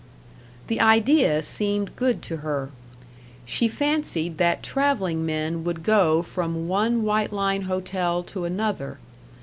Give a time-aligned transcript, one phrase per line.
[0.65, 2.71] The idea seemed good to her.
[3.45, 8.97] She fancied that traveling men would go from one White Line Hotel to another.